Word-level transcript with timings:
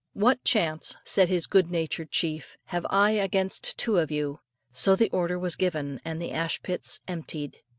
"What 0.13 0.43
chance," 0.43 0.95
said 1.05 1.29
his 1.29 1.45
good 1.45 1.69
natured 1.69 2.09
chief, 2.09 2.57
"have 2.73 2.87
I 2.89 3.11
against 3.11 3.77
two 3.77 3.99
of 3.99 4.09
you?" 4.09 4.39
So 4.73 4.95
the 4.95 5.11
order 5.11 5.37
was 5.37 5.55
given, 5.55 6.01
and 6.03 6.19
the 6.19 6.31
ash 6.31 6.63
pits 6.63 7.01
emptied. 7.07 7.57